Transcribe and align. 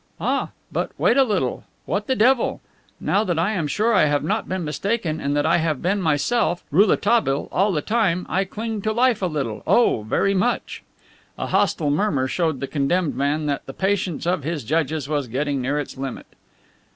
"Ah, 0.19 0.49
but 0.71 0.89
wait 0.97 1.15
a 1.15 1.23
little. 1.23 1.63
What 1.85 2.07
the 2.07 2.15
devil! 2.15 2.59
Now 2.99 3.23
that 3.23 3.37
I 3.37 3.51
am 3.51 3.67
sure 3.67 3.93
I 3.93 4.05
have 4.05 4.23
not 4.23 4.49
been 4.49 4.65
mistaken 4.65 5.21
and 5.21 5.37
that 5.37 5.45
I 5.45 5.57
have 5.57 5.79
been 5.79 6.01
myself, 6.01 6.63
Rouletabille, 6.71 7.49
all 7.51 7.71
the 7.71 7.83
time 7.83 8.25
I 8.27 8.43
cling 8.45 8.81
to 8.81 8.93
life 8.93 9.21
a 9.21 9.27
little 9.27 9.61
oh, 9.67 10.01
very 10.01 10.33
much!" 10.33 10.81
A 11.37 11.45
hostile 11.45 11.91
murmur 11.91 12.27
showed 12.27 12.61
the 12.61 12.65
condemned 12.67 13.15
man 13.15 13.45
that 13.45 13.67
the 13.67 13.73
patience 13.73 14.25
of 14.25 14.43
his 14.43 14.63
judges 14.63 15.07
was 15.07 15.27
getting 15.27 15.61
near 15.61 15.77
its 15.79 15.95
limit. 15.95 16.25